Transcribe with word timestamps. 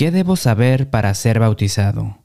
¿Qué 0.00 0.10
debo 0.10 0.36
saber 0.36 0.88
para 0.88 1.12
ser 1.12 1.40
bautizado? 1.40 2.24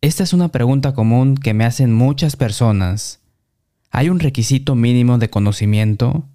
Esta 0.00 0.22
es 0.22 0.32
una 0.32 0.52
pregunta 0.52 0.94
común 0.94 1.34
que 1.34 1.52
me 1.52 1.64
hacen 1.64 1.92
muchas 1.92 2.36
personas. 2.36 3.20
¿Hay 3.90 4.08
un 4.08 4.20
requisito 4.20 4.76
mínimo 4.76 5.18
de 5.18 5.30
conocimiento? 5.30 6.28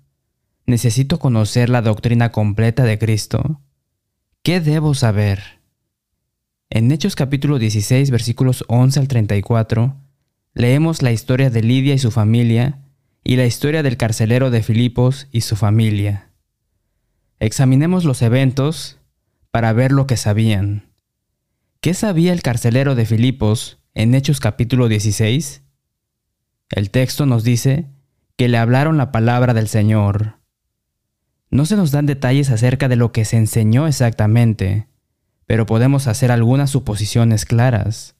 ¿Necesito 0.65 1.19
conocer 1.19 1.69
la 1.69 1.81
doctrina 1.81 2.33
completa 2.33 2.83
de 2.83 2.99
Cristo? 2.99 3.61
¿Qué 4.41 4.59
debo 4.59 4.93
saber? 4.93 5.61
En 6.69 6.91
Hechos 6.91 7.15
capítulo 7.15 7.57
16 7.57 8.11
versículos 8.11 8.65
11 8.67 8.99
al 8.99 9.07
34, 9.07 9.95
leemos 10.53 11.01
la 11.01 11.13
historia 11.13 11.49
de 11.49 11.63
Lidia 11.63 11.93
y 11.93 11.99
su 11.99 12.11
familia 12.11 12.81
y 13.23 13.37
la 13.37 13.45
historia 13.45 13.83
del 13.83 13.95
carcelero 13.95 14.51
de 14.51 14.63
Filipos 14.63 15.29
y 15.31 15.39
su 15.39 15.55
familia. 15.55 16.29
Examinemos 17.39 18.03
los 18.03 18.21
eventos 18.21 18.99
para 19.53 19.71
ver 19.71 19.91
lo 19.91 20.07
que 20.07 20.17
sabían. 20.17 20.89
¿Qué 21.79 21.93
sabía 21.93 22.33
el 22.33 22.41
carcelero 22.41 22.95
de 22.95 23.05
Filipos 23.05 23.77
en 23.93 24.15
Hechos 24.15 24.39
capítulo 24.39 24.87
16? 24.87 25.61
El 26.71 26.89
texto 26.89 27.27
nos 27.27 27.43
dice 27.43 27.87
que 28.35 28.47
le 28.47 28.57
hablaron 28.57 28.97
la 28.97 29.11
palabra 29.11 29.53
del 29.53 29.67
Señor. 29.67 30.39
No 31.51 31.67
se 31.67 31.75
nos 31.75 31.91
dan 31.91 32.07
detalles 32.07 32.49
acerca 32.49 32.87
de 32.87 32.95
lo 32.95 33.11
que 33.11 33.25
se 33.25 33.37
enseñó 33.37 33.85
exactamente, 33.85 34.87
pero 35.45 35.67
podemos 35.67 36.07
hacer 36.07 36.31
algunas 36.31 36.71
suposiciones 36.71 37.45
claras. 37.45 38.15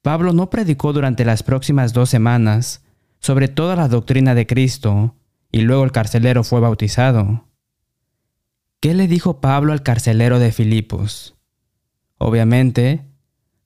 Pablo 0.00 0.32
no 0.32 0.48
predicó 0.48 0.94
durante 0.94 1.26
las 1.26 1.42
próximas 1.42 1.92
dos 1.92 2.08
semanas 2.08 2.82
sobre 3.18 3.48
toda 3.48 3.76
la 3.76 3.88
doctrina 3.88 4.34
de 4.34 4.46
Cristo 4.46 5.14
y 5.52 5.60
luego 5.60 5.84
el 5.84 5.92
carcelero 5.92 6.42
fue 6.42 6.60
bautizado. 6.60 7.46
¿Qué 8.80 8.92
le 8.92 9.08
dijo 9.08 9.40
Pablo 9.40 9.72
al 9.72 9.82
carcelero 9.82 10.38
de 10.38 10.52
Filipos? 10.52 11.34
Obviamente, 12.18 13.06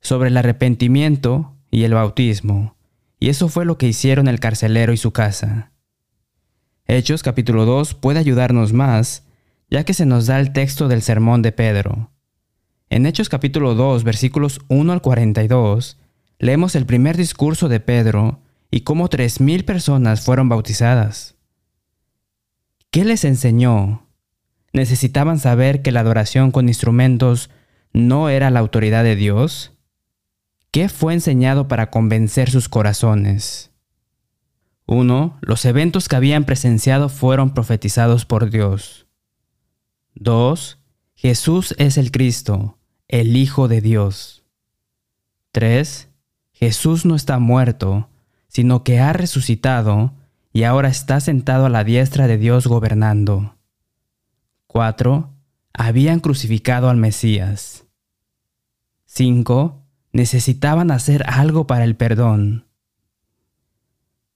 sobre 0.00 0.28
el 0.28 0.36
arrepentimiento 0.36 1.56
y 1.70 1.83
el 1.83 1.94
bautismo, 1.94 2.77
y 3.19 3.28
eso 3.28 3.48
fue 3.48 3.64
lo 3.64 3.77
que 3.77 3.88
hicieron 3.88 4.28
el 4.28 4.38
carcelero 4.38 4.92
y 4.92 4.97
su 4.97 5.12
casa. 5.12 5.72
Hechos 6.86 7.25
capítulo 7.25 7.66
2 7.66 7.94
puede 7.94 8.20
ayudarnos 8.20 8.72
más, 8.72 9.25
ya 9.69 9.84
que 9.84 9.94
se 9.94 10.06
nos 10.06 10.27
da 10.27 10.38
el 10.38 10.53
texto 10.53 10.86
del 10.86 11.03
sermón 11.03 11.42
de 11.42 11.53
Pedro. 11.53 12.12
En 12.88 13.05
Hechos 13.05 13.28
capítulo 13.28 13.75
2 13.75 14.05
versículos 14.05 14.61
1 14.69 14.92
al 14.92 15.03
42, 15.03 15.98
leemos 16.38 16.77
el 16.77 16.86
primer 16.86 17.16
discurso 17.16 17.69
de 17.69 17.81
Pedro 17.81 18.42
y 18.70 18.83
cómo 18.83 19.08
tres 19.08 19.41
mil 19.41 19.64
personas 19.64 20.20
fueron 20.20 20.48
bautizadas. 20.48 21.34
¿Qué 22.91 23.05
les 23.05 23.25
enseñó? 23.25 24.09
¿Necesitaban 24.72 25.38
saber 25.38 25.82
que 25.82 25.92
la 25.92 26.00
adoración 26.00 26.52
con 26.52 26.68
instrumentos 26.68 27.50
no 27.92 28.28
era 28.28 28.50
la 28.50 28.60
autoridad 28.60 29.04
de 29.04 29.16
Dios? 29.16 29.72
¿Qué 30.70 30.88
fue 30.88 31.14
enseñado 31.14 31.66
para 31.66 31.90
convencer 31.90 32.50
sus 32.50 32.68
corazones? 32.68 33.72
1. 34.86 35.38
Los 35.41 35.64
eventos 35.64 36.08
que 36.08 36.16
habían 36.16 36.44
presenciado 36.44 37.08
fueron 37.08 37.54
profetizados 37.54 38.24
por 38.24 38.50
Dios. 38.50 39.06
2. 40.14 40.78
Jesús 41.14 41.74
es 41.78 41.96
el 41.96 42.10
Cristo, 42.10 42.78
el 43.08 43.36
Hijo 43.36 43.68
de 43.68 43.80
Dios. 43.80 44.44
3. 45.52 46.08
Jesús 46.52 47.04
no 47.04 47.14
está 47.14 47.38
muerto, 47.38 48.08
sino 48.48 48.84
que 48.84 49.00
ha 49.00 49.12
resucitado 49.12 50.14
y 50.52 50.64
ahora 50.64 50.88
está 50.88 51.20
sentado 51.20 51.66
a 51.66 51.70
la 51.70 51.84
diestra 51.84 52.26
de 52.26 52.38
Dios 52.38 52.66
gobernando. 52.66 53.56
4. 54.70 55.28
Habían 55.72 56.20
crucificado 56.20 56.90
al 56.90 56.96
Mesías. 56.96 57.86
5. 59.06 59.82
Necesitaban 60.12 60.92
hacer 60.92 61.24
algo 61.26 61.66
para 61.66 61.82
el 61.82 61.96
perdón. 61.96 62.68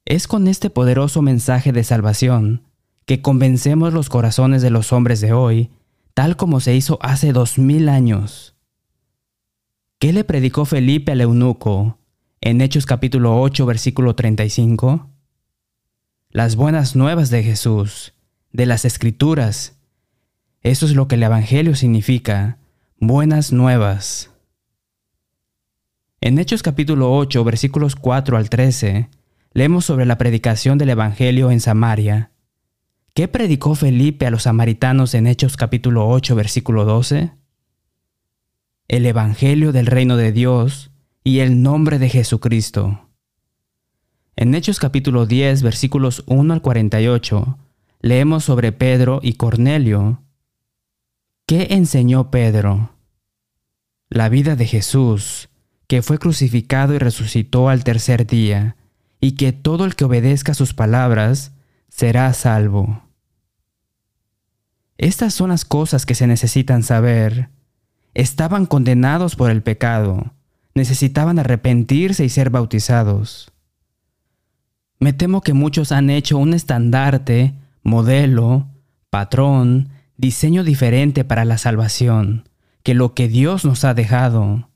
Es 0.04 0.26
con 0.26 0.48
este 0.48 0.70
poderoso 0.70 1.22
mensaje 1.22 1.70
de 1.70 1.84
salvación 1.84 2.64
que 3.06 3.22
convencemos 3.22 3.92
los 3.92 4.08
corazones 4.08 4.60
de 4.60 4.70
los 4.70 4.92
hombres 4.92 5.20
de 5.20 5.32
hoy, 5.32 5.70
tal 6.14 6.36
como 6.36 6.58
se 6.58 6.74
hizo 6.74 6.98
hace 7.00 7.32
dos 7.32 7.56
mil 7.56 7.88
años. 7.88 8.56
¿Qué 10.00 10.12
le 10.12 10.24
predicó 10.24 10.64
Felipe 10.64 11.12
al 11.12 11.20
eunuco 11.20 12.00
en 12.40 12.60
Hechos 12.60 12.86
capítulo 12.86 13.40
8 13.40 13.66
versículo 13.66 14.16
35? 14.16 15.08
Las 16.30 16.56
buenas 16.56 16.96
nuevas 16.96 17.30
de 17.30 17.44
Jesús, 17.44 18.14
de 18.50 18.66
las 18.66 18.84
escrituras 18.84 19.74
eso 20.64 20.86
es 20.86 20.94
lo 20.94 21.08
que 21.08 21.16
el 21.16 21.22
Evangelio 21.22 21.74
significa, 21.74 22.56
buenas 22.98 23.52
nuevas. 23.52 24.30
En 26.22 26.38
Hechos 26.38 26.62
capítulo 26.62 27.14
8, 27.14 27.44
versículos 27.44 27.96
4 27.96 28.38
al 28.38 28.48
13, 28.48 29.10
leemos 29.52 29.84
sobre 29.84 30.06
la 30.06 30.16
predicación 30.16 30.78
del 30.78 30.88
Evangelio 30.88 31.50
en 31.50 31.60
Samaria. 31.60 32.30
¿Qué 33.12 33.28
predicó 33.28 33.74
Felipe 33.74 34.26
a 34.26 34.30
los 34.30 34.44
samaritanos 34.44 35.12
en 35.12 35.26
Hechos 35.26 35.58
capítulo 35.58 36.08
8, 36.08 36.34
versículo 36.34 36.86
12? 36.86 37.32
El 38.88 39.04
Evangelio 39.04 39.70
del 39.70 39.84
reino 39.84 40.16
de 40.16 40.32
Dios 40.32 40.92
y 41.22 41.40
el 41.40 41.62
nombre 41.62 41.98
de 41.98 42.08
Jesucristo. 42.08 43.10
En 44.34 44.54
Hechos 44.54 44.78
capítulo 44.78 45.26
10, 45.26 45.62
versículos 45.62 46.24
1 46.26 46.54
al 46.54 46.62
48, 46.62 47.58
leemos 48.00 48.44
sobre 48.44 48.72
Pedro 48.72 49.20
y 49.22 49.34
Cornelio, 49.34 50.23
¿Qué 51.46 51.66
enseñó 51.72 52.30
Pedro? 52.30 52.94
La 54.08 54.30
vida 54.30 54.56
de 54.56 54.66
Jesús, 54.66 55.50
que 55.86 56.00
fue 56.00 56.18
crucificado 56.18 56.94
y 56.94 56.98
resucitó 56.98 57.68
al 57.68 57.84
tercer 57.84 58.26
día, 58.26 58.76
y 59.20 59.32
que 59.32 59.52
todo 59.52 59.84
el 59.84 59.94
que 59.94 60.06
obedezca 60.06 60.54
sus 60.54 60.72
palabras 60.72 61.52
será 61.90 62.32
salvo. 62.32 63.02
Estas 64.96 65.34
son 65.34 65.50
las 65.50 65.66
cosas 65.66 66.06
que 66.06 66.14
se 66.14 66.26
necesitan 66.26 66.82
saber. 66.82 67.50
Estaban 68.14 68.64
condenados 68.64 69.36
por 69.36 69.50
el 69.50 69.62
pecado, 69.62 70.32
necesitaban 70.74 71.38
arrepentirse 71.38 72.24
y 72.24 72.30
ser 72.30 72.48
bautizados. 72.48 73.52
Me 74.98 75.12
temo 75.12 75.42
que 75.42 75.52
muchos 75.52 75.92
han 75.92 76.08
hecho 76.08 76.38
un 76.38 76.54
estandarte, 76.54 77.52
modelo, 77.82 78.66
patrón, 79.10 79.90
diseño 80.16 80.64
diferente 80.64 81.24
para 81.24 81.44
la 81.44 81.58
salvación 81.58 82.48
que 82.82 82.94
lo 82.94 83.14
que 83.14 83.28
Dios 83.28 83.64
nos 83.64 83.84
ha 83.84 83.94
dejado. 83.94 84.68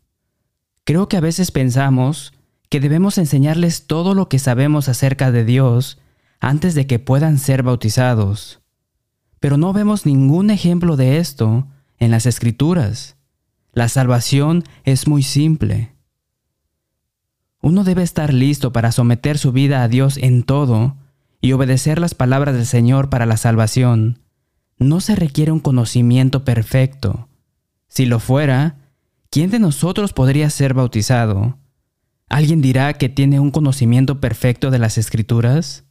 Creo 0.84 1.09
que 1.09 1.19
a 1.19 1.21
veces 1.21 1.50
pensamos 1.50 2.32
que 2.71 2.81
debemos 2.81 3.19
enseñarles 3.19 3.87
todo 3.87 4.15
lo 4.15 4.28
que 4.28 4.38
sabemos 4.38 4.88
acerca 4.88 5.31
de 5.31 5.44
Dios 5.44 5.98
antes 6.41 6.75
de 6.75 6.87
que 6.87 6.98
puedan 6.98 7.38
ser 7.38 7.62
bautizados. 7.62 8.60
Pero 9.41 9.56
no 9.56 9.72
vemos 9.72 10.06
ningún 10.06 10.50
ejemplo 10.50 10.97
de 10.97 11.19
esto 11.19 11.66
en 11.98 12.10
las 12.10 12.27
escrituras. 12.27 13.16
La 13.72 13.88
salvación 13.88 14.65
es 14.84 15.06
muy 15.06 15.22
simple. 15.22 15.93
Uno 17.60 17.84
debe 17.84 18.03
estar 18.03 18.32
listo 18.32 18.72
para 18.72 18.93
someter 18.93 19.37
su 19.37 19.53
vida 19.53 19.82
a 19.82 19.88
Dios 19.88 20.16
en 20.16 20.43
todo 20.43 20.97
y 21.41 21.53
obedecer 21.53 21.98
las 22.00 22.15
palabras 22.15 22.54
del 22.54 22.66
Señor 22.66 23.10
para 23.10 23.27
la 23.27 23.37
salvación 23.37 24.21
no 24.78 25.00
se 25.00 25.16
requiere 25.16 25.53
un 25.53 25.61
conocimiento 25.61 26.44
perfecto. 26.44 27.28
Si 27.89 28.06
lo 28.06 28.21
fuera, 28.21 28.77
¿quién 29.31 29.50
de 29.50 29.59
nosotros 29.59 30.12
podría 30.12 30.50
ser 30.50 30.75
bautizado? 30.75 31.59
¿Alguien 32.28 32.61
dirá 32.61 32.94
que 32.94 33.09
tiene 33.09 33.41
un 33.41 33.50
conocimiento 33.50 34.21
perfecto 34.21 34.71
de 34.71 34.78
las 34.78 34.99
escrituras? 34.99 35.84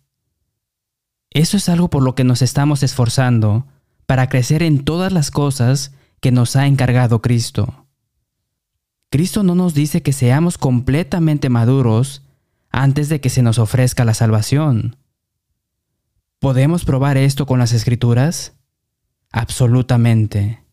Eso 1.31 1.57
es 1.57 1.67
algo 1.69 1.89
por 1.89 2.03
lo 2.03 2.15
que 2.15 2.23
nos 2.23 2.41
estamos 2.41 2.83
esforzando 2.83 3.67
para 4.05 4.29
crecer 4.29 4.63
en 4.63 4.85
todas 4.85 5.11
las 5.11 5.31
cosas 5.31 5.93
que 6.21 6.31
nos 6.31 6.55
ha 6.55 6.67
encargado 6.67 7.21
Cristo. 7.21 7.87
Cristo 9.09 9.43
no 9.43 9.55
nos 9.55 9.73
dice 9.73 10.01
que 10.01 10.13
seamos 10.13 10.57
completamente 10.57 11.49
maduros 11.49 12.23
antes 12.69 13.09
de 13.09 13.21
que 13.21 13.29
se 13.29 13.41
nos 13.41 13.59
ofrezca 13.59 14.05
la 14.05 14.13
salvación. 14.13 14.97
¿Podemos 16.39 16.85
probar 16.85 17.17
esto 17.17 17.45
con 17.45 17.59
las 17.59 17.73
escrituras? 17.73 18.56
Absolutamente. 19.37 20.63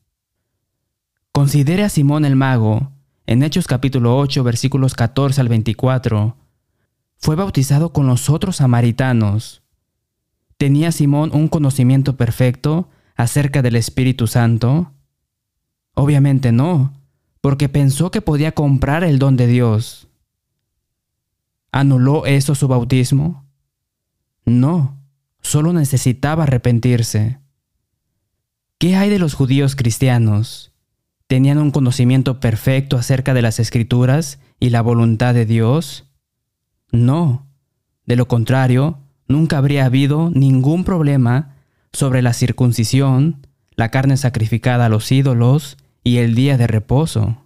Considere 1.32 1.84
a 1.84 1.90
Simón 1.90 2.25
el 2.25 2.34
mago, 2.34 2.93
en 3.26 3.43
Hechos 3.43 3.66
capítulo 3.66 4.16
8 4.16 4.43
versículos 4.43 4.94
14 4.94 5.40
al 5.40 5.49
24. 5.49 6.37
Fue 7.19 7.37
bautizado 7.37 7.93
con 7.93 8.06
los 8.06 8.31
otros 8.31 8.56
samaritanos. 8.56 9.62
¿Tenía 10.56 10.93
Simón 10.93 11.31
un 11.34 11.49
conocimiento 11.49 12.16
perfecto 12.16 12.88
acerca 13.16 13.61
del 13.61 13.76
Espíritu 13.76 14.26
Santo? 14.26 14.93
Obviamente 15.94 16.50
no, 16.50 16.94
porque 17.43 17.69
pensó 17.69 18.10
que 18.10 18.22
podía 18.22 18.52
comprar 18.52 19.05
el 19.05 19.19
don 19.19 19.37
de 19.37 19.46
Dios. 19.46 20.08
¿Anuló 21.70 22.25
eso 22.25 22.55
su 22.55 22.67
bautismo? 22.67 23.44
No, 24.46 24.96
solo 25.43 25.75
necesitaba 25.75 26.44
arrepentirse. 26.44 27.44
¿Qué 28.84 28.96
hay 28.96 29.08
de 29.08 29.19
los 29.19 29.32
judíos 29.32 29.76
cristianos? 29.76 30.70
¿Tenían 31.26 31.56
un 31.56 31.70
conocimiento 31.70 32.38
perfecto 32.38 32.98
acerca 32.98 33.32
de 33.32 33.40
las 33.40 33.58
escrituras 33.58 34.40
y 34.60 34.69
la 34.69 34.82
voluntad 34.82 35.32
de 35.32 35.46
Dios? 35.46 36.04
No. 36.92 37.46
De 38.04 38.14
lo 38.14 38.28
contrario, 38.28 38.98
nunca 39.26 39.56
habría 39.56 39.86
habido 39.86 40.28
ningún 40.28 40.84
problema 40.84 41.54
sobre 41.94 42.20
la 42.20 42.34
circuncisión, 42.34 43.46
la 43.75 43.90
carne 43.90 44.19
sacrificada 44.19 44.84
a 44.84 44.90
los 44.90 45.10
ídolos 45.10 45.78
y 46.02 46.19
el 46.19 46.34
día 46.34 46.58
de 46.58 46.66
reposo. 46.66 47.38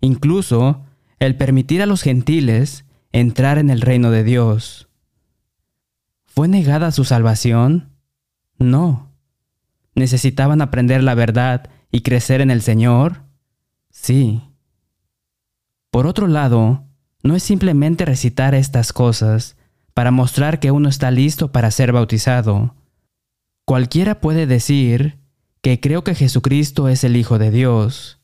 Incluso 0.00 0.80
el 1.18 1.36
permitir 1.36 1.82
a 1.82 1.86
los 1.86 2.00
gentiles 2.00 2.86
entrar 3.12 3.58
en 3.58 3.68
el 3.68 3.82
reino 3.82 4.10
de 4.10 4.24
Dios. 4.24 4.88
¿Fue 6.24 6.48
negada 6.48 6.90
su 6.90 7.04
salvación? 7.04 7.90
No. 8.58 9.09
¿Necesitaban 9.94 10.62
aprender 10.62 11.02
la 11.02 11.14
verdad 11.14 11.70
y 11.90 12.02
crecer 12.02 12.40
en 12.40 12.50
el 12.50 12.62
Señor? 12.62 13.24
Sí. 13.90 14.42
Por 15.90 16.06
otro 16.06 16.26
lado, 16.26 16.84
no 17.22 17.36
es 17.36 17.42
simplemente 17.42 18.04
recitar 18.04 18.54
estas 18.54 18.92
cosas 18.92 19.56
para 19.94 20.10
mostrar 20.10 20.60
que 20.60 20.70
uno 20.70 20.88
está 20.88 21.10
listo 21.10 21.52
para 21.52 21.70
ser 21.70 21.92
bautizado. 21.92 22.74
Cualquiera 23.64 24.20
puede 24.20 24.46
decir 24.46 25.18
que 25.62 25.80
creo 25.80 26.04
que 26.04 26.14
Jesucristo 26.14 26.88
es 26.88 27.04
el 27.04 27.16
Hijo 27.16 27.38
de 27.38 27.50
Dios. 27.50 28.20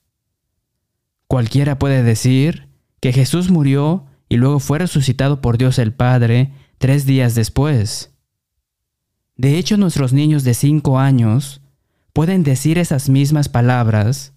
Cualquiera 1.27 1.79
puede 1.79 2.03
decir 2.03 2.69
que 3.01 3.13
Jesús 3.13 3.51
murió 3.51 4.07
y 4.29 4.37
luego 4.37 4.61
fue 4.61 4.79
resucitado 4.79 5.41
por 5.41 5.59
Dios 5.59 5.79
el 5.79 5.93
Padre 5.93 6.53
tres 6.79 7.05
días 7.05 7.35
después. 7.35 8.16
De 9.37 9.59
hecho, 9.59 9.77
nuestros 9.77 10.13
niños 10.13 10.45
de 10.45 10.55
cinco 10.55 10.99
años 10.99 11.61
pueden 12.13 12.43
decir 12.43 12.79
esas 12.79 13.09
mismas 13.09 13.49
palabras, 13.49 14.33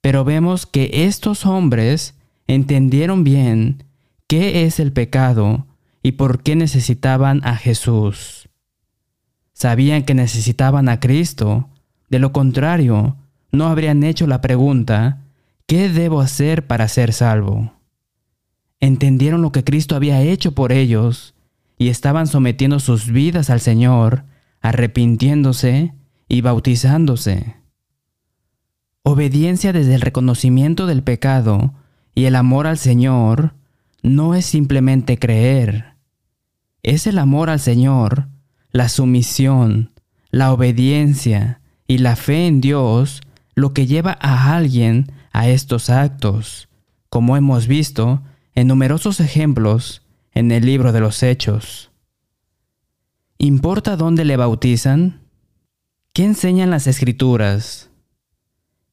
pero 0.00 0.24
vemos 0.24 0.66
que 0.66 1.06
estos 1.06 1.46
hombres 1.46 2.14
entendieron 2.46 3.24
bien 3.24 3.84
qué 4.26 4.64
es 4.64 4.78
el 4.80 4.92
pecado 4.92 5.66
y 6.02 6.12
por 6.12 6.42
qué 6.42 6.56
necesitaban 6.56 7.40
a 7.44 7.56
Jesús. 7.56 8.50
Sabían 9.54 10.02
que 10.02 10.14
necesitaban 10.14 10.90
a 10.90 11.00
Cristo, 11.00 11.70
de 12.10 12.18
lo 12.18 12.32
contrario, 12.32 13.16
no 13.52 13.68
habrían 13.68 14.02
hecho 14.02 14.26
la 14.26 14.42
pregunta, 14.42 15.22
¿qué 15.66 15.88
debo 15.88 16.20
hacer 16.20 16.66
para 16.66 16.88
ser 16.88 17.14
salvo? 17.14 17.72
Entendieron 18.80 19.40
lo 19.40 19.52
que 19.52 19.64
Cristo 19.64 19.96
había 19.96 20.20
hecho 20.20 20.52
por 20.52 20.72
ellos 20.72 21.34
y 21.78 21.88
estaban 21.88 22.26
sometiendo 22.26 22.80
sus 22.80 23.10
vidas 23.10 23.48
al 23.48 23.60
Señor, 23.60 24.24
arrepintiéndose 24.64 25.92
y 26.26 26.40
bautizándose. 26.40 27.56
Obediencia 29.02 29.74
desde 29.74 29.94
el 29.94 30.00
reconocimiento 30.00 30.86
del 30.86 31.02
pecado 31.02 31.74
y 32.14 32.24
el 32.24 32.34
amor 32.34 32.66
al 32.66 32.78
Señor 32.78 33.52
no 34.02 34.34
es 34.34 34.46
simplemente 34.46 35.18
creer. 35.18 35.96
Es 36.82 37.06
el 37.06 37.18
amor 37.18 37.50
al 37.50 37.60
Señor, 37.60 38.28
la 38.70 38.88
sumisión, 38.88 39.90
la 40.30 40.50
obediencia 40.50 41.60
y 41.86 41.98
la 41.98 42.16
fe 42.16 42.46
en 42.46 42.62
Dios 42.62 43.20
lo 43.54 43.74
que 43.74 43.86
lleva 43.86 44.16
a 44.18 44.56
alguien 44.56 45.12
a 45.30 45.46
estos 45.46 45.90
actos, 45.90 46.70
como 47.10 47.36
hemos 47.36 47.66
visto 47.66 48.22
en 48.54 48.68
numerosos 48.68 49.20
ejemplos 49.20 50.00
en 50.32 50.50
el 50.52 50.64
libro 50.64 50.92
de 50.92 51.00
los 51.00 51.22
Hechos. 51.22 51.90
¿Importa 53.38 53.96
dónde 53.96 54.24
le 54.24 54.36
bautizan? 54.36 55.20
¿Qué 56.12 56.24
enseñan 56.24 56.70
las 56.70 56.86
escrituras? 56.86 57.90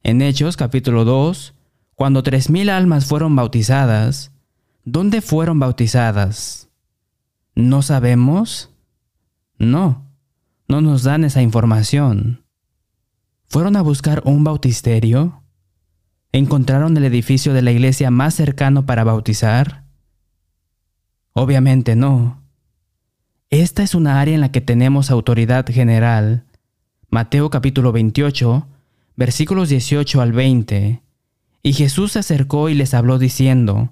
En 0.04 0.24
Hechos 0.24 0.58
capítulo 0.58 1.06
2, 1.06 1.54
cuando 1.94 2.24
tres 2.24 2.50
mil 2.50 2.70
almas 2.72 3.06
fueron 3.06 3.36
bautizadas, 3.36 4.32
¿dónde 4.84 5.22
fueron 5.22 5.60
bautizadas? 5.60 6.70
¿No 7.54 7.84
sabemos? 7.84 8.72
No, 9.60 10.10
no 10.68 10.82
nos 10.82 11.04
dan 11.04 11.24
esa 11.24 11.44
información. 11.44 12.44
¿Fueron 13.46 13.76
a 13.76 13.84
buscar 13.84 14.24
un 14.26 14.44
bautisterio? 14.44 15.44
¿Encontraron 16.32 16.98
el 16.98 17.06
edificio 17.06 17.54
de 17.54 17.62
la 17.62 17.72
iglesia 17.72 18.10
más 18.10 18.34
cercano 18.34 18.88
para 18.88 19.04
bautizar? 19.04 19.86
Obviamente 21.34 21.96
no. 21.96 22.41
Esta 23.52 23.84
es 23.84 23.96
una 23.96 24.22
área 24.22 24.34
en 24.34 24.40
la 24.40 24.54
que 24.54 24.62
tenemos 24.62 25.12
autoridad 25.12 25.66
general 25.68 26.46
Mateo 27.10 27.50
capítulo 27.50 27.92
28, 27.92 28.66
versículos 29.18 29.68
18 29.68 30.22
al 30.22 30.32
20. 30.32 31.02
Y 31.62 31.74
Jesús 31.74 32.14
se 32.14 32.20
acercó 32.20 32.70
y 32.70 32.76
les 32.76 32.94
habló 32.94 33.20
diciendo, 33.20 33.92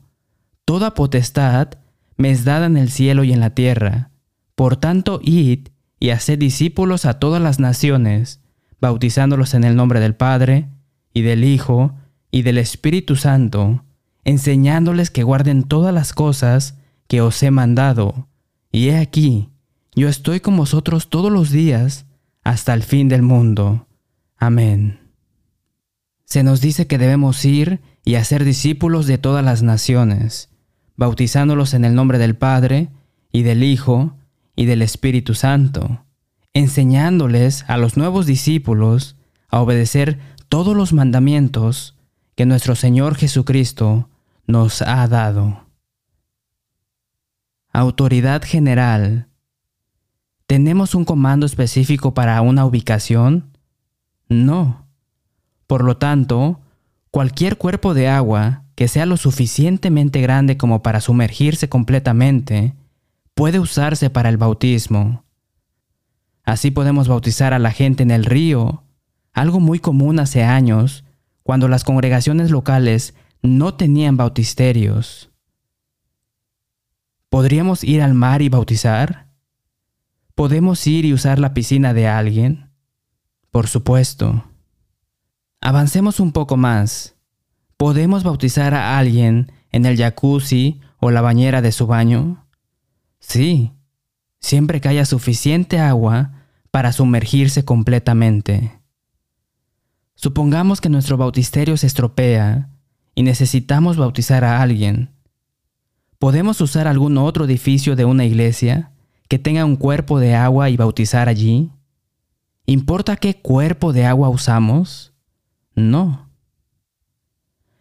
Toda 0.63 0.93
potestad 0.93 1.71
me 2.15 2.31
es 2.31 2.45
dada 2.45 2.67
en 2.67 2.77
el 2.77 2.89
cielo 2.89 3.25
y 3.25 3.33
en 3.33 3.41
la 3.41 3.49
tierra. 3.49 4.11
Por 4.55 4.77
tanto, 4.77 5.19
id 5.21 5.67
y 5.99 6.11
haced 6.11 6.39
discípulos 6.39 7.03
a 7.03 7.19
todas 7.19 7.41
las 7.41 7.59
naciones, 7.59 8.39
bautizándolos 8.79 9.53
en 9.55 9.65
el 9.65 9.75
nombre 9.75 9.99
del 9.99 10.15
Padre, 10.15 10.69
y 11.13 11.23
del 11.23 11.43
Hijo, 11.43 11.95
y 12.31 12.43
del 12.43 12.59
Espíritu 12.59 13.17
Santo, 13.17 13.83
enseñándoles 14.23 15.11
que 15.11 15.23
guarden 15.23 15.63
todas 15.63 15.93
las 15.93 16.13
cosas 16.13 16.77
que 17.09 17.19
os 17.19 17.43
he 17.43 17.51
mandado. 17.51 18.29
Y 18.71 18.89
he 18.89 18.97
aquí, 18.97 19.48
yo 19.99 20.07
estoy 20.07 20.39
con 20.39 20.55
vosotros 20.55 21.09
todos 21.09 21.31
los 21.31 21.51
días, 21.51 22.05
hasta 22.43 22.73
el 22.73 22.83
fin 22.83 23.09
del 23.09 23.21
mundo. 23.21 23.85
Amén. 24.37 24.99
Se 26.23 26.41
nos 26.41 26.61
dice 26.61 26.87
que 26.87 26.97
debemos 26.97 27.43
ir 27.43 27.81
y 28.05 28.15
hacer 28.15 28.45
discípulos 28.45 29.07
de 29.07 29.17
todas 29.17 29.43
las 29.43 29.61
naciones, 29.61 30.49
bautizándolos 30.95 31.73
en 31.73 31.83
el 31.83 31.95
nombre 31.95 32.17
del 32.17 32.37
Padre, 32.37 32.89
y 33.31 33.43
del 33.43 33.61
Hijo, 33.61 34.15
y 34.55 34.65
del 34.65 34.81
Espíritu 34.81 35.33
Santo, 35.33 36.05
enseñándoles 36.53 37.65
a 37.67 37.77
los 37.77 37.97
nuevos 37.97 38.25
discípulos 38.25 39.17
a 39.49 39.59
obedecer 39.61 40.19
todos 40.47 40.75
los 40.77 40.93
mandamientos 40.93 41.97
que 42.35 42.45
nuestro 42.45 42.75
Señor 42.75 43.15
Jesucristo 43.15 44.09
nos 44.47 44.81
ha 44.81 45.07
dado. 45.07 45.65
Autoridad 47.71 48.43
general 48.43 49.28
¿Tenemos 50.49 50.95
un 50.95 51.05
comando 51.05 51.45
específico 51.45 52.15
para 52.15 52.41
una 52.41 52.65
ubicación? 52.65 53.55
No. 54.29 54.87
Por 55.67 55.83
lo 55.83 55.97
tanto, 55.97 56.59
cualquier 57.11 57.59
cuerpo 57.59 57.93
de 57.93 58.07
agua 58.07 58.63
que 58.73 58.87
sea 58.87 59.05
lo 59.05 59.15
suficientemente 59.15 60.21
grande 60.21 60.57
como 60.57 60.81
para 60.81 61.01
sumergirse 61.01 61.69
completamente 61.69 62.73
puede 63.35 63.59
usarse 63.59 64.09
para 64.09 64.29
el 64.29 64.37
bautismo. 64.37 65.23
Así 66.43 66.71
podemos 66.71 67.07
bautizar 67.07 67.53
a 67.53 67.59
la 67.59 67.69
gente 67.69 68.01
en 68.01 68.09
el 68.09 68.25
río, 68.25 68.81
algo 69.33 69.59
muy 69.59 69.77
común 69.77 70.17
hace 70.17 70.43
años, 70.43 71.03
cuando 71.43 71.67
las 71.67 71.83
congregaciones 71.83 72.49
locales 72.49 73.13
no 73.43 73.75
tenían 73.75 74.17
bautisterios. 74.17 75.29
¿Podríamos 77.29 77.83
ir 77.83 78.01
al 78.01 78.15
mar 78.15 78.41
y 78.41 78.49
bautizar? 78.49 79.28
¿Podemos 80.39 80.87
ir 80.87 81.03
y 81.03 81.11
usar 81.11 81.37
la 81.37 81.53
piscina 81.53 81.93
de 81.93 82.07
alguien? 82.07 82.69
Por 83.51 83.67
supuesto. 83.67 84.45
Avancemos 85.59 86.21
un 86.21 86.31
poco 86.31 86.55
más. 86.55 87.17
¿Podemos 87.75 88.23
bautizar 88.23 88.73
a 88.73 88.97
alguien 88.97 89.51
en 89.73 89.85
el 89.85 89.97
jacuzzi 89.97 90.79
o 91.01 91.11
la 91.11 91.19
bañera 91.19 91.61
de 91.61 91.73
su 91.73 91.87
baño? 91.87 92.47
Sí, 93.19 93.73
siempre 94.39 94.79
que 94.79 94.87
haya 94.87 95.03
suficiente 95.03 95.77
agua 95.77 96.45
para 96.71 96.93
sumergirse 96.93 97.65
completamente. 97.65 98.79
Supongamos 100.15 100.79
que 100.79 100.87
nuestro 100.87 101.17
bautisterio 101.17 101.75
se 101.75 101.87
estropea 101.87 102.69
y 103.13 103.23
necesitamos 103.23 103.97
bautizar 103.97 104.45
a 104.45 104.61
alguien. 104.61 105.09
¿Podemos 106.17 106.61
usar 106.61 106.87
algún 106.87 107.17
otro 107.17 107.43
edificio 107.43 107.97
de 107.97 108.05
una 108.05 108.23
iglesia 108.23 108.93
que 109.29 109.39
tenga 109.39 109.63
un 109.63 109.77
cuerpo 109.77 110.19
de 110.19 110.35
agua 110.35 110.69
y 110.69 110.75
bautizar 110.75 111.29
allí? 111.29 111.69
¿Importa 112.65 113.15
qué 113.15 113.35
cuerpo 113.35 113.93
de 113.93 114.05
agua 114.05 114.27
usamos? 114.27 115.13
No. 115.75 116.29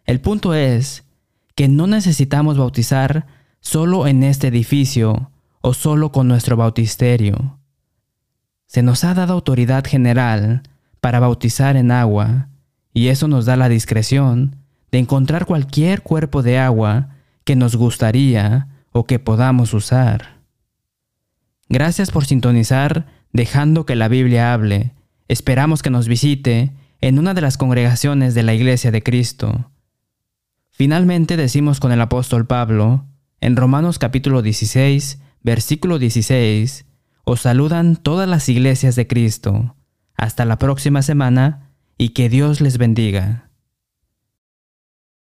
El 0.05 0.21
punto 0.21 0.53
es 0.53 1.03
que 1.55 1.67
no 1.67 1.87
necesitamos 1.87 2.57
bautizar 2.57 3.27
solo 3.59 4.07
en 4.07 4.23
este 4.23 4.47
edificio 4.47 5.31
o 5.61 5.73
solo 5.73 6.11
con 6.11 6.27
nuestro 6.27 6.55
bautisterio. 6.55 7.59
Se 8.65 8.81
nos 8.83 9.03
ha 9.03 9.13
dado 9.13 9.33
autoridad 9.33 9.83
general 9.85 10.63
para 11.01 11.19
bautizar 11.19 11.75
en 11.75 11.91
agua 11.91 12.49
y 12.93 13.07
eso 13.07 13.27
nos 13.27 13.45
da 13.45 13.57
la 13.57 13.69
discreción 13.69 14.55
de 14.91 14.99
encontrar 14.99 15.45
cualquier 15.45 16.03
cuerpo 16.03 16.43
de 16.43 16.59
agua 16.59 17.09
que 17.43 17.55
nos 17.55 17.75
gustaría 17.75 18.67
o 18.91 19.05
que 19.05 19.17
podamos 19.17 19.73
usar. 19.73 20.38
Gracias 21.69 22.09
por 22.09 22.25
sintonizar 22.25 23.05
dejando 23.31 23.85
que 23.85 23.95
la 23.95 24.07
Biblia 24.07 24.53
hable. 24.53 24.93
Esperamos 25.27 25.83
que 25.83 25.91
nos 25.91 26.07
visite 26.07 26.73
en 26.99 27.19
una 27.19 27.35
de 27.35 27.41
las 27.41 27.57
congregaciones 27.57 28.33
de 28.33 28.43
la 28.43 28.55
Iglesia 28.55 28.91
de 28.91 29.03
Cristo. 29.03 29.71
Finalmente 30.71 31.37
decimos 31.37 31.79
con 31.79 31.91
el 31.91 32.01
apóstol 32.01 32.47
Pablo, 32.47 33.05
en 33.39 33.55
Romanos 33.55 33.99
capítulo 33.99 34.41
16, 34.41 35.19
versículo 35.43 35.99
16, 35.99 36.85
os 37.23 37.41
saludan 37.41 37.95
todas 37.95 38.27
las 38.27 38.49
iglesias 38.49 38.95
de 38.95 39.05
Cristo. 39.05 39.75
Hasta 40.15 40.45
la 40.45 40.57
próxima 40.57 41.03
semana 41.03 41.69
y 41.97 42.09
que 42.09 42.29
Dios 42.29 42.61
les 42.61 42.77
bendiga. 42.77 43.48